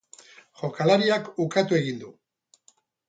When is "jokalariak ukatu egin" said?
0.61-2.01